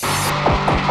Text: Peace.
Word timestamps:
Peace. 0.00 0.89